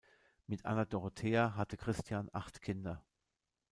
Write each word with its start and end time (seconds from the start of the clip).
Mit 0.47 0.65
Anna 0.65 0.85
Dorothea 0.85 1.53
hatte 1.55 1.77
Christian 1.77 2.27
acht 2.33 2.59
Kinder. 2.63 3.05